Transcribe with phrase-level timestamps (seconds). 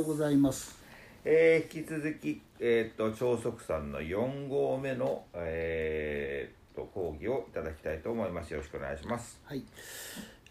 [0.00, 0.78] ようございます。
[1.26, 9.62] えー引き続き、えー、と長足さんの4号目の、えー、と講義をいただきたいと思いますよろしくお願いしますはい。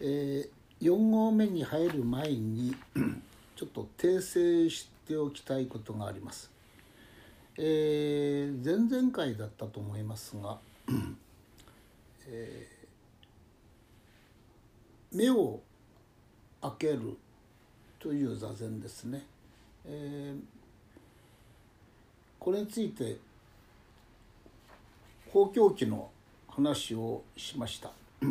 [0.00, 0.48] えー、
[0.80, 2.76] 4号目に入る前に
[3.56, 6.48] ちょっと訂正しておきたいことがあります。
[7.58, 10.58] えー、前々回だったと思いますが、
[12.28, 12.80] えー
[15.12, 15.58] 目を
[16.62, 17.16] 開ける
[17.98, 19.26] という座禅ですね。
[19.86, 20.60] えー
[22.40, 23.18] これについて
[25.30, 26.10] 法教記の
[26.48, 27.90] 話をしました。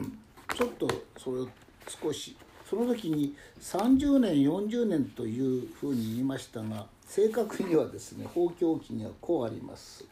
[0.55, 1.47] ちょっとそれを
[1.87, 2.35] 少し
[2.67, 10.03] その時に30年40年というふうに言いましたが正確にはですね法教記にはこうあります。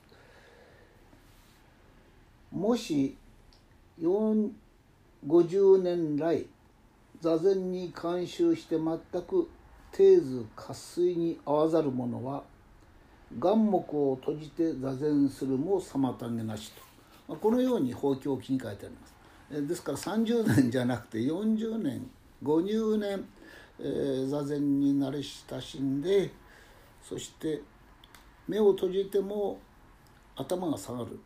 [2.52, 3.16] もし
[4.00, 4.52] 50
[5.82, 6.46] 年来
[7.20, 9.50] 座禅に監修して全く
[9.98, 12.44] 定図渇水に合わざる者は
[13.40, 16.82] 眼目を閉じて座禅するも妨げなしと。
[17.28, 19.68] まあこのように法教記に書いてあります。
[19.68, 22.08] ですから30年じゃなくて40年
[22.44, 23.26] 50年、
[23.80, 26.32] えー座禅に慣れ親しんで
[27.02, 27.62] そして
[28.48, 29.60] 目を閉じても
[30.36, 31.20] 頭が下がる。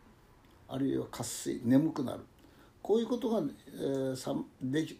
[0.66, 2.20] あるいは渇水眠くなる。
[2.80, 3.42] こういうことが、
[3.74, 4.98] えーさでき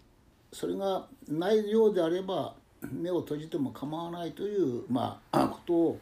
[0.53, 2.55] それがないようであれば
[2.91, 5.99] 目を閉じても構わないという、まあ、ことを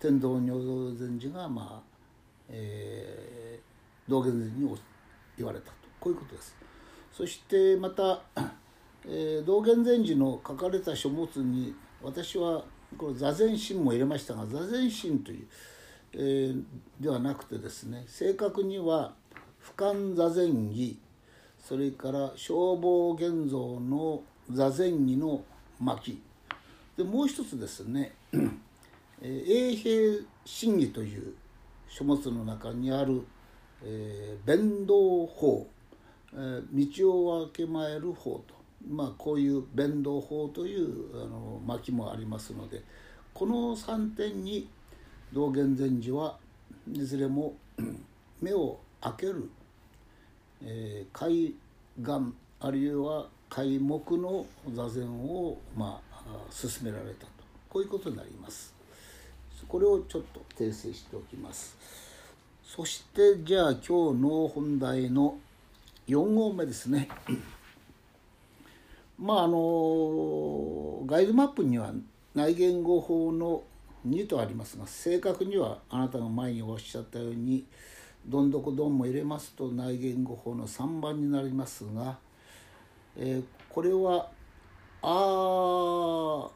[0.00, 1.94] 天道如道禅師が、まあ
[2.48, 3.64] えー
[4.06, 4.78] 道元禅師に
[5.38, 6.54] 言われたとこういうことです。
[7.10, 8.20] そしてまた、
[9.06, 12.64] えー道元禅師の書かれた書物に私は
[12.98, 15.46] これ座禅心も入れましたが座禅心という、
[16.12, 16.62] えー
[17.00, 19.14] ではなくてですね正確には
[19.62, 20.98] 俯瞰座禅儀
[21.58, 25.42] それから消防現像の座禅儀の
[25.80, 26.20] 巻。
[26.96, 28.12] でもう一つですね
[29.22, 31.34] 永平真偽という
[31.88, 33.22] 書物の中にある、
[33.82, 35.66] えー弁道法、
[36.34, 38.54] えー道を分けまえる法と、
[38.88, 42.82] まあ、こういう弁道法というあの巻もありますので
[43.32, 44.68] この3点に
[45.32, 46.38] 道元禅師は
[46.92, 47.54] いずれも
[48.40, 49.50] 目を開ける、
[50.62, 51.54] えー、開
[52.00, 54.44] 眼あるいは開目の
[54.74, 57.28] 座禅を、まあ、進められたと。
[57.68, 58.74] こういうことになります。
[59.68, 61.76] これをちょっと訂正しておきます。
[62.64, 65.38] そしてじゃあ今日の本題の
[66.08, 67.08] 4号目ですね。
[69.20, 71.94] まああのガイドマップには
[72.34, 73.62] 内言語法の
[74.04, 77.64] 2とありますが正確にはあなたが前におっしゃったように
[78.26, 82.18] どんどこどんも入れますと内言語法の3番になりますが、
[83.16, 83.44] えー
[83.74, 84.30] これは
[85.02, 86.50] 「あー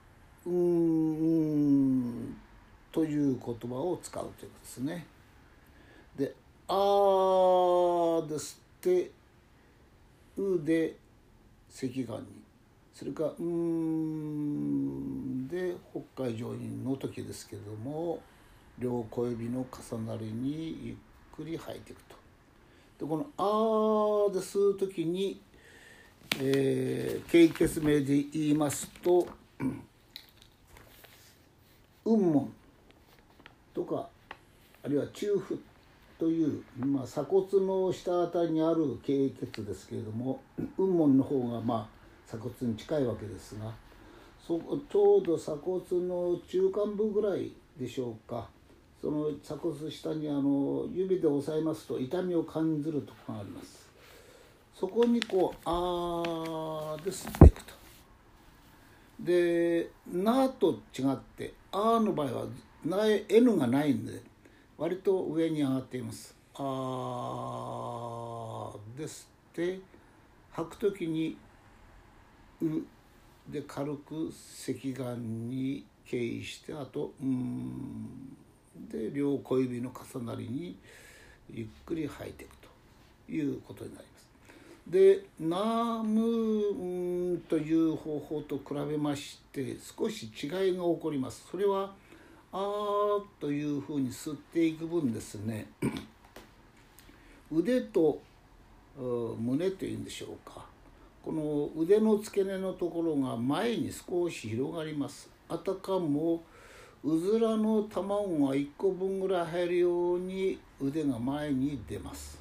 [0.47, 2.37] うーん」
[2.93, 5.07] という言葉を使うということですね。
[6.17, 6.33] で
[6.69, 9.11] 「あー」ですって
[10.39, 10.97] 「う」で
[11.71, 12.27] 赤眼に
[12.95, 15.75] それから「うーん」で
[16.15, 18.23] 北海上人の時ですけれども
[18.79, 20.97] 両小指の重なりにゆっ
[21.35, 22.15] くり吐いていくと。
[23.01, 25.41] でこの「あ」で吸う時に
[26.41, 29.27] えー、経血名で言いますと
[32.05, 32.53] 雲門
[33.75, 34.09] とか
[34.85, 35.59] あるいは中腹
[36.19, 40.41] という、まあ、鎖骨の下あたりにある経血ですけれども
[40.77, 43.73] 雲門の方がまあ鎖骨に近いわけですが
[44.47, 48.49] そちょうど鎖骨の中間部ぐらいでしょうか
[49.01, 53.88] その鎖骨下にあの指で押さえますと痛みを感じるところがあります。
[54.79, 57.75] そこにこう「あ」で吸っていくと。
[59.19, 62.47] で「な」と違って「あ」の場合は
[62.87, 64.23] 「な」N がないんで
[64.77, 66.37] 割と上に上がっています。
[66.55, 66.63] あ
[68.97, 69.81] ですって
[70.53, 71.37] 吐く時に
[72.63, 72.67] 「う」
[73.51, 74.73] で軽く赤
[75.03, 78.37] 眼に経緯してあと「うん」
[78.89, 80.79] で両小指の重なりに
[81.51, 82.69] ゆっくり吐いていくと
[83.33, 84.08] いうことになります。
[84.89, 91.47] で「ナム」という方法と比べまして少し違いが起こります。
[91.51, 91.95] それは
[92.53, 95.71] 「あー」というふうに吸っていく分ですね
[97.53, 98.21] 腕と
[98.97, 100.65] 胸というんでしょうか
[101.23, 105.31] この腕の付け根のところが前に少し広がります。
[105.51, 106.43] あたかも
[107.05, 112.39] うずらの卵が1個分ぐらい入るように腕が前に出ます。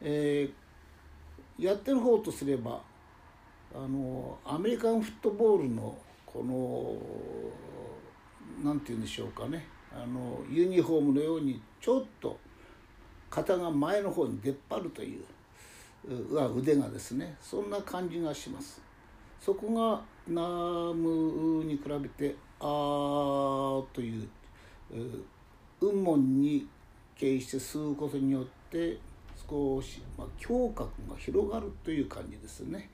[0.00, 0.59] えー
[1.60, 2.80] やってる方とすれば
[3.74, 5.96] あのアメリカンフットボールの
[6.26, 6.96] この
[8.64, 9.66] なんて言うんでしょうかね。
[9.92, 12.38] あのユニフォームのようにちょっと
[13.28, 15.24] 肩が前の方に出っ張るという
[16.08, 18.80] う腕がですねそんな感じがします。
[19.40, 20.42] そこがナ
[20.94, 24.28] ムに比べてあーという
[25.80, 26.68] 雲門に
[27.16, 28.98] 経して吸うことによって
[29.50, 32.88] 少し、まあ、胸郭が広がるという感じですね。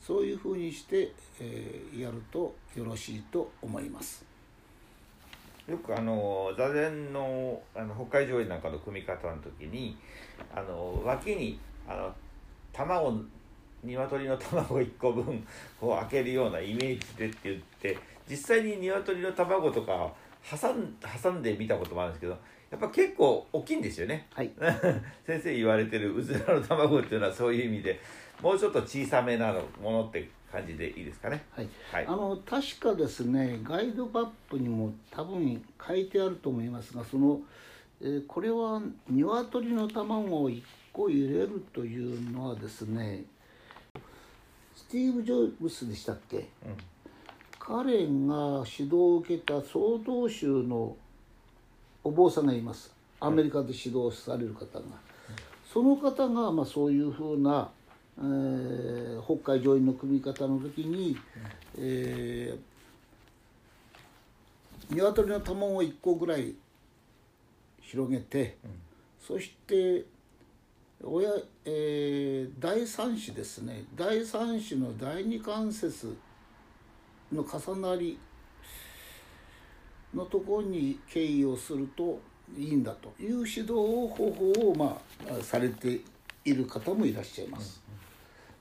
[0.00, 4.24] そういうふうにして、えー、やるとよろしいと思います。
[5.68, 9.96] よくあの座禅のあの北海道なんかの組み方の時に
[10.54, 12.14] あの脇にあの
[12.72, 13.22] 卵
[13.84, 15.46] 鶏の卵1個分
[15.80, 17.98] こう開けるようなイメージでって言って
[18.30, 20.12] 実際に鶏の卵とか
[20.48, 22.38] 挟ん挟んでみたこともあるんですけど
[22.70, 24.50] やっぱ結構大きいんですよね、はい、
[25.26, 28.00] 先生言われてるうずらの卵っていうのはそういう意味で
[28.40, 31.44] もうちょっと小さめなのものって感じでいいですかね。
[31.50, 31.68] はい。
[31.92, 37.40] はい、あの確かですね、ガイドマップにも多分書いてあると思いますが、その、
[38.00, 40.62] えー、これは鶏の卵を1
[40.92, 43.24] 個入れるというのはですね、
[44.74, 46.44] スティーブ・ジョブスでしたっけ、うん、
[47.60, 50.96] 彼が指導を受けた総統州の
[52.02, 52.90] お坊さんがいます。
[53.20, 54.84] アメリカで指導される方が、
[55.70, 57.70] その方がまあそういうふうな、
[58.18, 61.16] えー、北海上院の組み方の時に、
[61.76, 66.54] えー、鶏の卵を1個ぐらい
[67.82, 68.56] 広げて、
[69.20, 70.06] そして
[71.04, 71.30] 親、
[71.66, 73.84] えー、第三子ですね。
[73.94, 76.16] 第三子の第二関節
[77.32, 78.18] の重なり
[80.14, 82.20] のところに敬意をすると
[82.56, 86.00] いいんだという指導方法を、まあ、されて
[86.44, 87.80] いる方もいらっしゃいます。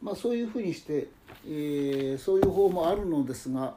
[0.01, 1.07] まあ、そういうふうにして、
[1.45, 3.75] えー、そういう方もあるのですが、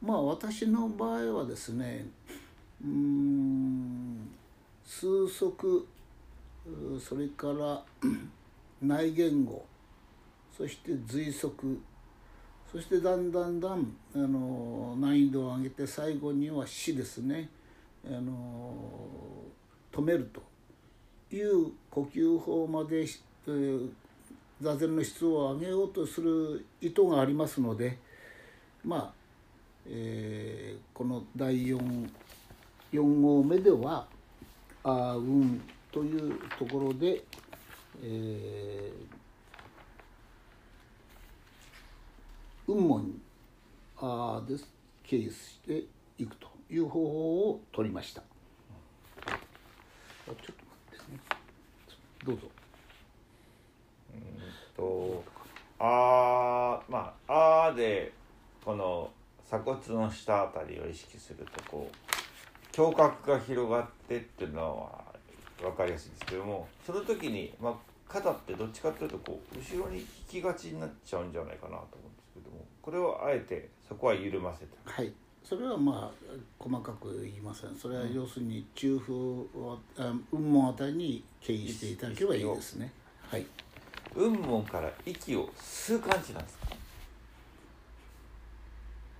[0.00, 2.06] まあ、私の場合はですね
[2.84, 4.28] うん
[4.84, 5.86] 数足
[7.00, 7.82] それから
[8.80, 9.64] 内言語
[10.56, 11.80] そして随足
[12.70, 17.48] そしてだんだんだんあの難易度を上げて最後には死ですね。
[18.06, 18.74] あの
[19.92, 20.48] 止めると。
[21.30, 23.90] いう呼吸法まで、えー、
[24.62, 27.98] 座禅の質を上げようとする意図がありますので
[28.84, 29.12] まあ、
[29.86, 32.08] えー、この第 4,
[32.92, 34.06] 4号目では
[34.84, 35.60] 「あうん」
[35.92, 37.22] というところで、
[38.02, 39.17] えー、
[42.68, 43.20] 雲門
[43.96, 44.70] あです
[45.02, 45.84] 経由して
[46.18, 48.20] いくという方法を取りました。
[48.20, 51.18] ちょっと待ってね。
[52.26, 52.42] どうぞ。
[54.12, 54.20] うん
[54.76, 55.24] と
[55.78, 58.12] あまああで
[58.62, 59.10] この
[59.46, 65.04] 鎖骨の下あたりを意識するとこう胸郭が広がってっていうのは
[65.58, 67.74] 分かりやすいんですけどもその時に、まあ、
[68.06, 72.27] 肩ってどっちかというとこう後ろに引きがちになっちゃうんじゃないかなと思うんです
[72.88, 75.12] これをあえてそこは緩ませてはい。
[75.44, 77.76] それはまあ細かく言いません。
[77.76, 79.78] それは要するに中風を
[80.30, 82.90] 雲門あたりに経由していただければいいですね。
[83.30, 83.44] はい。
[84.14, 86.66] 雲門から息を吸う感じなんですか？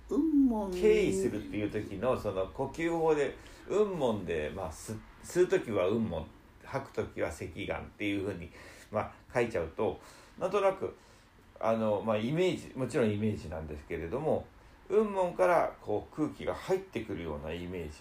[0.09, 3.35] 雲門経緯するっていう時のその呼吸法で
[3.67, 6.25] 雲門で、まあ、吸吸う時は雲門
[6.65, 8.49] 吐く時は赤眼っていうふうに、
[8.91, 9.99] まあ、書いちゃうと
[10.39, 10.95] なんとなく
[11.59, 14.45] あの、まあ、イメージもちろんイメージなんですけれども
[14.87, 17.99] 雲門からこう空気が入ってくるようなイメージ。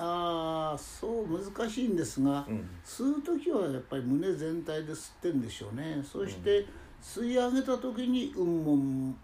[0.00, 6.00] ああそう難しいんですが、うん、吸う時はやっぱり胸全体で吸ってるんでしょうね。
[6.04, 6.64] そして、
[7.02, 9.16] 吸い上げた時に雲門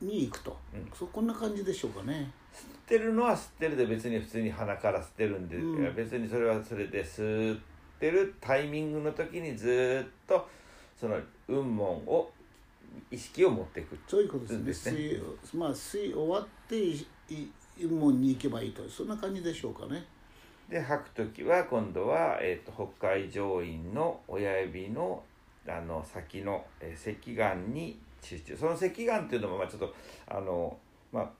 [0.00, 2.30] に行くと、うん、そこんな感じでしょうかね。
[2.52, 7.58] 吸ってるのは吸ってるで別に普通に鼻から吸ってるんで、うん、別にそれはそれで吸っ
[7.98, 10.46] てるタイミングの時にずっと
[10.96, 12.30] その雲門を
[13.10, 13.98] 意識を持っていく。
[14.06, 14.98] そういうことですね。
[14.98, 16.76] 水まあ水終わって
[17.80, 20.04] 雲門に行けばいいとそんな感じでしょうかね。
[20.68, 25.22] で吐く時は今度は、えーと、北海上院の親指の
[25.66, 28.56] あの先の、えー、赤眼に集中。
[28.56, 29.94] その赤眼っていうのもまあちょっと
[30.28, 30.76] あの
[31.12, 31.30] まあ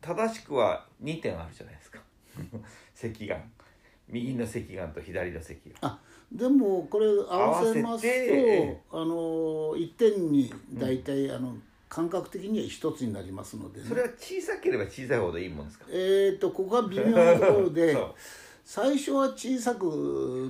[0.00, 2.00] 正しくは2点あるじゃないですか。
[2.96, 3.52] 赤眼
[4.08, 5.98] 右の赤眼と左の赤眼あ
[6.32, 11.56] でもこれ合わせますとあの一点に大体、うん、あの
[11.88, 15.86] 感覚的には一つになりますので、ね、それは小さければ小さいほどいいもんですか？
[15.90, 17.96] えっ、とここは微妙なところで
[18.64, 19.84] 最初は小さく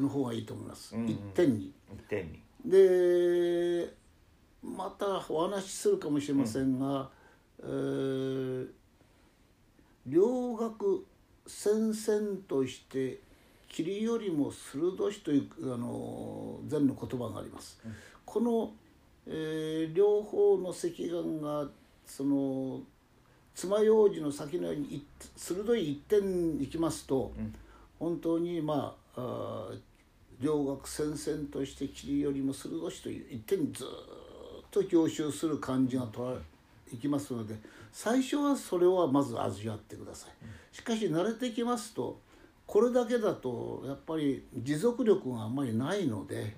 [0.00, 1.73] の方がいいと思います、うんうん、点に。
[1.93, 2.40] 一点に。
[2.64, 3.93] で
[4.62, 7.11] またお話しするかもしれませんが、
[7.59, 8.69] うん、えー、
[10.07, 11.04] 両学
[11.47, 13.19] 戦々として
[13.75, 17.81] 霧よりも鋭しというあの禅の言葉があります。
[17.85, 18.73] うん、この、
[19.26, 21.66] えー、両方の石眼が
[22.07, 22.83] その
[23.52, 25.04] 爪楊枝の先のように
[25.37, 27.52] 鋭い一点いきますと、うん、
[27.99, 29.69] 本当にまああ
[30.40, 33.88] 両学戦々として霧よりも鋭しという一点にずっ
[34.71, 36.37] と凝集する感じがとら
[36.93, 37.57] いきますので
[37.90, 40.31] 最初はそれはまず味わってください。
[40.71, 42.21] しかし慣れてきますと
[42.66, 46.56] これだけだとやっぱり持続力があんまりないので、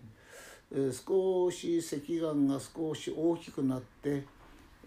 [0.72, 4.24] えー、少し石眼が少し大きくなって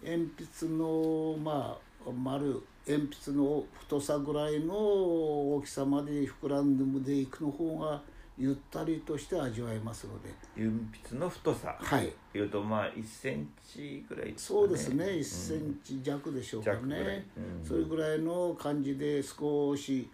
[0.03, 8.01] 鉛筆のまあ丸鉛筆の太さぐらいの大きさまで膨らんでいくの方が
[8.37, 10.29] ゆったりとして味わえますので。
[10.55, 11.75] 鉛筆の太さ。
[11.77, 12.13] はい。
[12.33, 15.05] いうとまあ1センチぐらい、ね、そうですね。
[15.05, 20.09] 1センチ弱でしょうかね、うん、それぐらいの感じで少し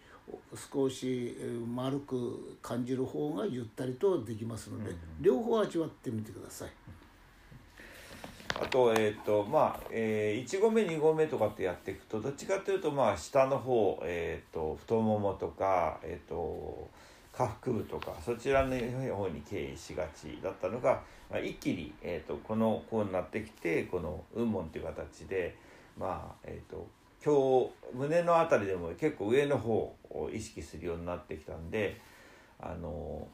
[0.56, 1.36] 少し
[1.74, 6.70] 丸く感じる方がゆったりとできますので、うん、両方味わってみてください。
[8.58, 16.90] あとえっ、ー、とまあ、えー、1合目2合目とかってやっていくとどっちかというとまあ下の方、えーと、太ももとか、えーと、
[17.34, 18.78] 下腹部とかそちらの
[19.14, 25.58] 方に経営しがちだったのが、まあ、一気に、えーと、このこうなってきてこの雲門という形で
[26.00, 26.88] まあえっ、ー、と
[27.26, 29.74] 今日胸の辺りでも結構上の方
[30.12, 32.00] を意識するようになってきたんで
[32.60, 33.28] あの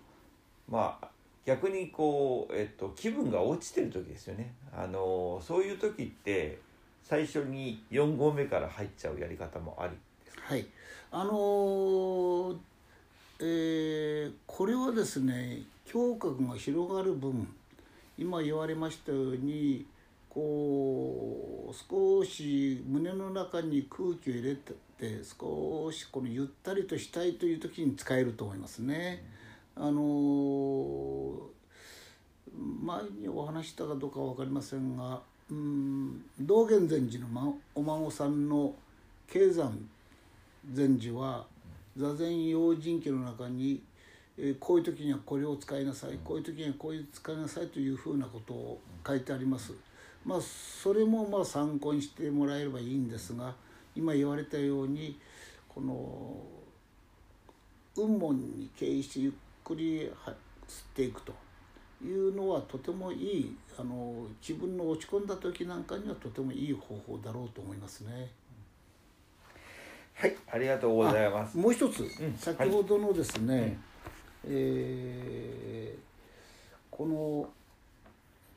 [0.69, 1.07] まあ
[1.45, 4.53] 逆にこう、えっと、気分が落ちてる時ですよね。
[4.71, 6.59] あのそういう時って
[7.03, 9.93] 最初に4合目から入っちゃうやり方もあり。
[10.39, 10.65] はい。
[11.11, 12.57] あのー、
[13.39, 17.47] えー、これはですね胸郭が広がる分
[18.17, 19.85] 今言われましたように
[20.33, 24.73] こう少し胸の中に空気を入れて
[25.23, 29.23] 少しこのゆったりとしたいという時に使えると思いますね。
[29.75, 31.37] あの
[32.81, 38.73] 前にお話したかどうか分かりませんがうん道元禅師の、お孫さんの
[39.27, 39.77] 慶山
[40.71, 41.45] 禅師は
[41.97, 43.81] 座禅用心記の中に、
[44.37, 49.73] えー、こういう時にはこれを使いなさいこういう時にはこういう使いなさいというふうなことを書いてあります。
[50.25, 53.53] まあ、それもまあ参考にしてもらえればいいんですが
[53.95, 55.19] 今言われたように
[55.67, 56.37] この
[57.95, 60.11] 雲門に経由してゆくり吸っ
[60.93, 61.33] ていくと
[62.03, 68.29] いうのはとてもいいあの自分の落ち込んだ時なんかにはとてもいい方法だろうと思いますね。
[70.13, 71.57] はいありがとうございます。
[71.57, 73.77] もう一つ、うん、先ほどのですね、はい、
[74.45, 75.99] えー、
[76.89, 77.49] この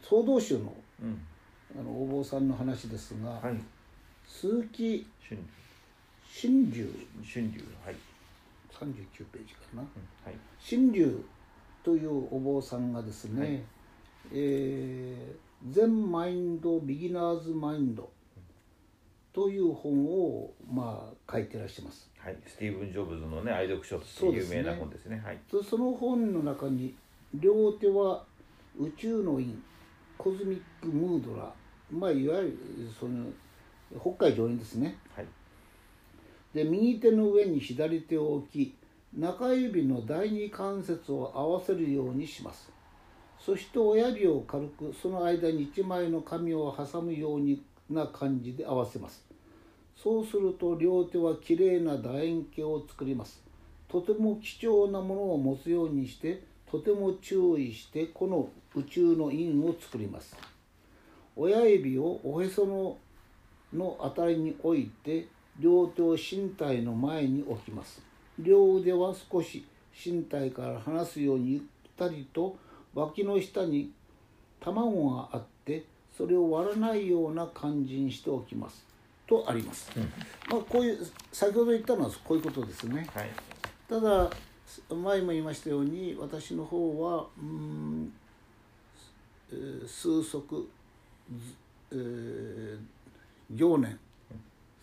[0.03, 1.21] 総道宗の,、うん、
[1.79, 3.61] あのお坊さんの話ですが、はい、
[4.27, 5.41] 鈴木俊
[6.71, 6.83] 隆。
[7.33, 7.59] 俊隆。
[7.85, 7.97] はい。
[8.75, 9.87] 39ページかな、うん
[10.25, 11.25] はい、俊隆
[11.85, 13.63] というお坊さんがですね、はい、
[14.33, 18.11] えー、禅 mind beginner's mind
[19.33, 22.11] という本をまあ書いてらっしゃいます。
[22.19, 25.23] はい、スティーブン・ジョブズのね愛読書という有名な本ですね。
[25.25, 25.39] はい。
[25.65, 26.95] その本の中に
[27.35, 28.25] 両手は
[28.79, 29.63] 宇宙の印
[30.17, 31.53] コズミック・ムードラ
[31.91, 32.59] まあいわゆる
[32.99, 33.27] その
[34.01, 34.97] 北海道印ですね。
[35.15, 35.27] はい。
[36.55, 38.75] で右手の上に左手を置き
[39.17, 42.71] 中指の第二関節を合わせるようにします
[43.39, 49.25] そして親指を軽くその間に1枚の紙を挟むような感じで合わせます
[50.01, 53.43] そうすると両手はきれいな楕円形を作ります
[53.89, 60.37] とても貴重なものを持つようにしてとても注意してこの宇宙の印を作ります
[61.37, 62.97] 親指をおへその
[63.73, 65.27] の辺りに置いて
[65.59, 68.01] 両手を身体の前に置きます。
[68.39, 69.65] 両腕は少し
[69.95, 71.61] 身体から離すようにゆっ
[71.97, 72.57] たりと
[72.95, 73.93] 脇の下に
[74.61, 75.85] 卵があって
[76.17, 78.85] それを割らないような感じにしておきます。
[79.27, 80.03] とあります、うん、
[80.51, 80.99] まあ、こういう
[81.33, 83.31] 先ほど言ったのはこういうことですね、はい、
[83.89, 84.31] ただ
[84.91, 88.13] 前も言いましたように私の方はうん、
[89.51, 90.69] えー、数足、
[91.93, 92.79] えー、
[93.51, 93.99] 行年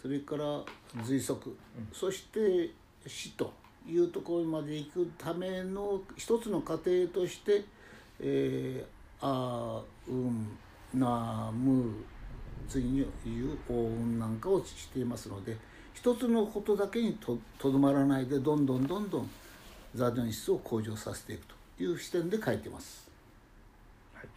[0.01, 0.61] それから
[1.03, 1.55] 随足、うん、
[1.93, 2.71] そして
[3.05, 3.53] 死と
[3.87, 7.63] いうところまで行くための一つの過程として、
[8.19, 8.85] えー、
[9.21, 10.47] あうん
[10.93, 11.93] なむ
[12.67, 15.57] 次に言う応運なんかをしていますので
[15.93, 19.29] 一つのことだけにとどまらないでどんどんどんどん
[19.93, 23.09] 座禅質を向上させていくという視点で書いてます。
[24.13, 24.27] はい、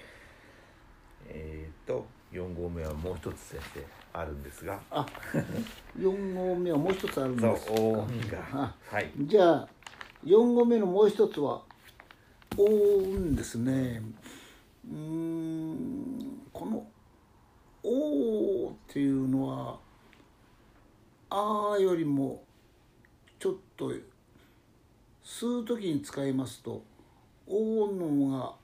[1.28, 4.80] えー、っと4号目はもう一つ先生あるんですが。
[4.90, 5.06] あ
[5.98, 7.72] 4号目はもう一つあるんそうですか。
[7.72, 8.06] 大が。
[8.52, 9.10] あはい。
[9.20, 9.68] じゃあ
[10.24, 11.62] 4号目のもう一つは
[12.56, 12.68] 「おう
[13.16, 14.02] ん」ですね。
[14.90, 16.86] うーんこの
[17.82, 19.78] 「お」っていうのは
[21.30, 22.44] 「あ」よりも
[23.38, 23.92] ちょっと
[25.22, 26.82] 吸う時に使いますと
[27.46, 28.54] 「お」のが「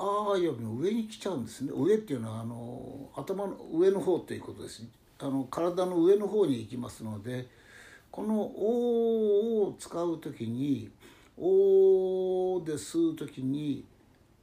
[0.00, 1.72] あ」よりも上に来ちゃうんですね。
[1.74, 4.82] 上っていうのはあの頭の上の方ということです。
[5.18, 7.48] あの体の上の方に行きますので
[8.10, 10.90] この「お」を使う時に
[11.36, 13.84] 「お」で吸う時に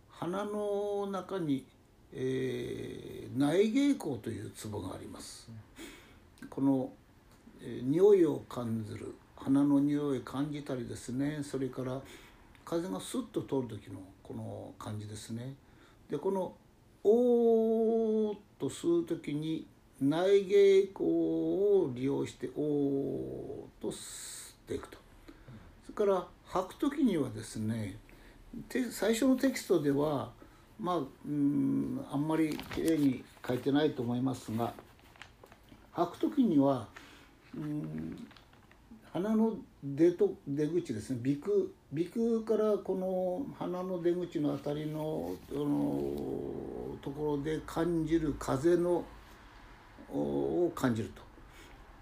[0.10, 1.66] 鼻の中に、
[2.14, 5.50] えー内芸口というツボがあります。
[6.50, 6.92] この、
[7.62, 11.42] えー匂いを感じる鼻の匂いを感じたりですね。
[11.44, 12.02] それから
[12.66, 15.56] 風がスッと通る時のこの感ですね。
[16.10, 16.56] でこの
[17.04, 19.66] 「おー」と吸う時に
[20.00, 24.98] 内芸口を利用して「おー」と吸っていくと。
[25.86, 27.98] それから吐く時にはですね
[28.92, 30.32] 最初のテキストでは
[30.80, 34.74] まあうんあんまりきれいに書いてないと思いますが
[35.92, 36.88] 吐く時には
[37.56, 38.28] うん
[39.12, 41.51] 鼻の出と出口ですね鼻腔
[41.93, 49.03] 鼻腔からこの鼻の出口のあたりのあのところで感じる風の
[50.12, 50.17] お
[50.67, 51.27] を感じると。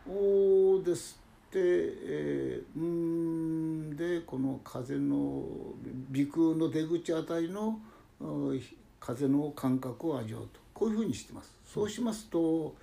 [0.07, 5.43] おですって、えー、うんでこの風の
[6.13, 7.79] 鼻腔の出口あたりの
[8.99, 11.53] 風の感覚を味わうとこういうふうにしてます。
[11.65, 12.75] そうしますと、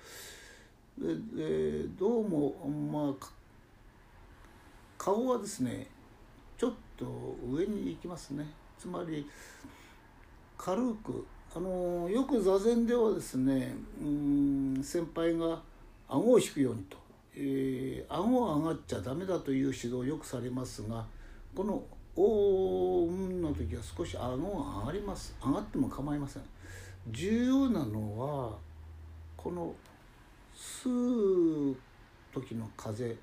[0.99, 2.55] ででどうも
[2.93, 3.27] まあ
[5.03, 5.89] 顔はですね
[6.57, 7.05] ちょっと
[7.51, 8.47] 上に行きますね。
[8.79, 9.29] つまり
[10.57, 15.61] 軽くあのよく座禅ではですねうん先輩が
[16.09, 16.97] 顎を引くようにと、
[17.35, 21.05] えー、顎が上がっちゃダメだという指導をよくされますが
[21.53, 21.83] この
[22.15, 25.35] 「おーん」の時は少し顎が上がります。
[25.45, 26.43] 上がっても構いません。
[27.11, 28.57] 重要なのは
[29.37, 29.75] この
[30.57, 31.77] 吸う
[32.33, 33.19] 時の風。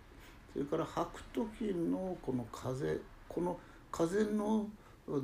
[0.53, 3.59] それから吐く時のこの風この
[3.91, 4.67] 風の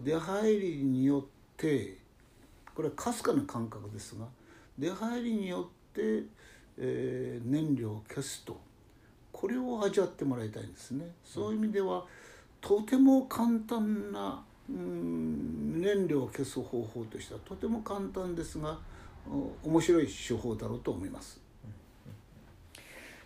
[0.04, 1.24] 出入りによっ
[1.58, 1.98] て
[2.74, 4.26] これはかすかな感覚ですが
[4.78, 6.24] 出入りによって、
[6.78, 8.60] えー燃料を消すと
[9.32, 11.06] これを味わってもらいたいんですね。
[11.24, 12.06] そういう意味では
[12.62, 18.80] とても簡単なうん燃料を消す方法としてはとても簡単ですが
[19.64, 21.45] 面白い手法だろうと思います。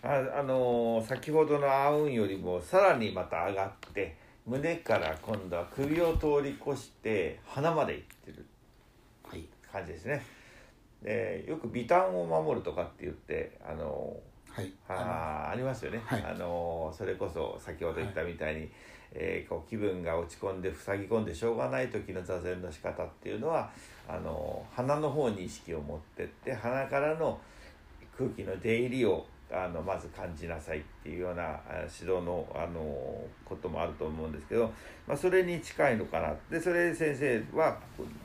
[0.01, 8.45] ああのー先ほどのあうんよりもさらにまた上がって胸から今度は首を通り越して鼻まで行ってる。
[9.27, 10.23] はい、感じですね。
[11.03, 14.15] でよく微胆を守るとかって言ってあの
[14.51, 16.23] はい、あーありますよね、はい。
[16.23, 18.69] あのそれこそ先ほど言ったみたいに、
[19.11, 23.69] えーこう気分が落ち込んで塞ぎ込んでしょうがない時の座禅の仕方っていうのは
[24.07, 27.39] あの鼻の方に意識を持ってって鼻からの
[28.17, 31.59] 空気の出入りをあのまず感じなさいっていうような
[31.99, 32.79] 指導のあの
[33.43, 34.71] こともあると思うんですけど、
[35.07, 36.33] まあ、それに近いのかな。
[36.49, 37.77] でそれ先生は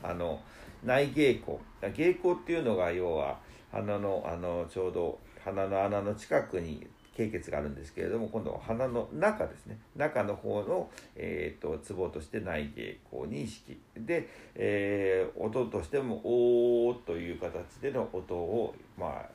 [0.02, 0.40] あの
[0.84, 1.58] 内芸口
[1.94, 3.38] 芸口っていうのが要は
[3.72, 9.78] 鼻のあのちょうど鼻の穴の近くに経血があるんですけれども今度は鼻の中ですね。
[9.96, 13.78] 中の方の、えー、とツボとして内芸口に意識。
[13.96, 19.28] で、えー音としても「おー」という形での音をまあ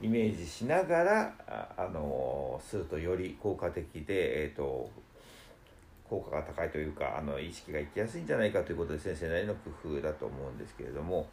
[0.00, 4.90] イメージしながらあ、あのするとより効果的で、えー、と
[6.08, 11.28] 効果が高いというかあの意識がいきやすいんじゃないかということで先生なりの工夫だと思うんですけれども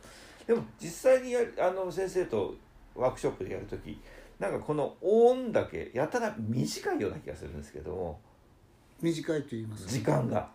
[0.48, 2.56] でも実際にやるあの先生と
[2.96, 4.00] ワークショップでやるとき
[4.40, 8.20] なんかこの音だけやたら短いような気がするんですけども
[9.02, 10.50] 短いと言います時間が。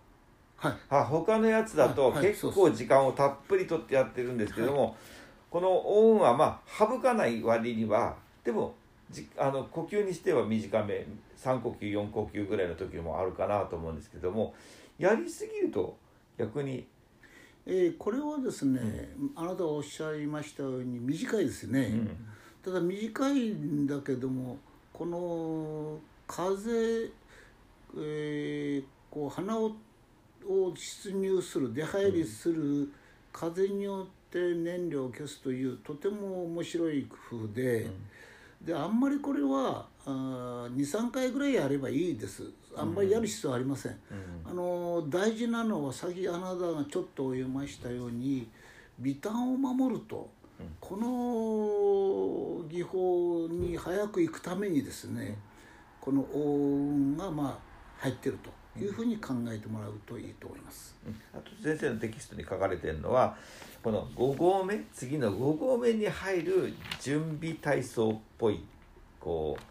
[0.56, 0.72] はい。
[0.90, 2.12] あ他のやつだとはい。
[2.14, 2.26] はい。
[2.28, 4.96] 結構時間をたっぷりとってやってるんですけども、
[5.50, 8.74] この音はまあ省かない割にはでも
[9.10, 11.04] じあの呼吸にしては短め
[11.36, 14.54] 3呼吸4呼吸ぐらいの時もあるかなと思うんですけども
[14.98, 15.96] やりすぎると
[16.38, 16.86] 逆に
[17.66, 22.26] えーこれはですね、あなたがおっしゃいましたように短いですね、うん。
[22.64, 24.56] ただ短いんだけども
[24.92, 27.10] この風、
[27.98, 29.72] えーこう鼻を
[30.46, 32.88] を出入する出入りする
[33.32, 37.90] 風によって燃料を消すというとても面白い工夫で、
[38.62, 42.44] であんまりこれは23回ぐらいやればいいです。
[42.76, 43.96] あんまりやる必要はありません。
[44.44, 48.48] あの大事なのは先あなたがちょっと言いましたように
[48.98, 50.30] 微胆を守ると
[50.78, 55.38] この技法に早く行くためにですね
[56.00, 56.58] この応
[56.90, 57.58] 運がまあ
[57.98, 60.94] 入ってるというふうに考えてもらうといいと思います。
[61.34, 63.36] あと先生のテキストに書かれてるのは
[63.82, 68.62] この5合目次の5合目に入る準備体操っぽい
[69.18, 69.62] こう、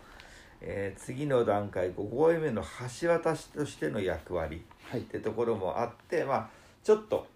[0.62, 2.64] えー次の段階5合目の
[3.02, 6.50] 橋渡しとしての役割はいってところもあってまあ
[6.84, 7.28] ちょっと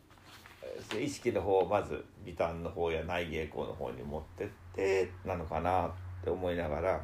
[0.62, 5.92] えー意識の方をまず微胆の方や内芸校の方に持ってってなのかなっ
[6.24, 7.02] て思いながら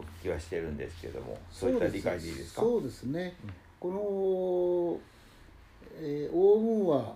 [0.00, 2.60] お聞きはしてるんですけどもそういった理解でいいですか？
[2.62, 3.34] そうですね、
[3.78, 5.00] こ
[5.92, 7.14] の、えー、オウムは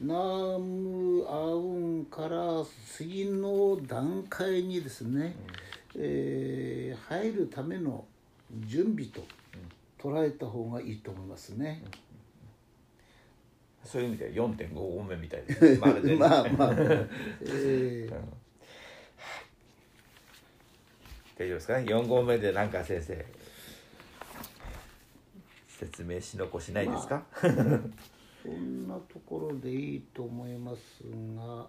[0.00, 0.14] ナ
[0.58, 5.36] ムアウンから次の段階にですね、
[5.96, 8.04] えー入るための
[8.66, 9.24] 準備と
[9.98, 11.82] 捉えた方がいいと思いますね。
[13.84, 15.76] そういう意味では4.5合目みたいですね。
[16.16, 16.74] まあまあ、
[17.42, 18.14] えー
[21.36, 21.78] 大丈夫ですか？
[21.78, 23.24] ね4合目でなんか先生
[25.68, 31.02] 説明し残しないですか、そんなところでいいと思います
[31.36, 31.66] が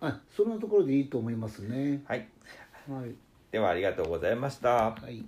[0.00, 2.02] あそんなところでいいと思いますね。
[2.06, 2.26] はい。
[2.90, 3.14] はい、
[3.50, 4.70] ではありがとうございました。
[4.70, 5.24] はい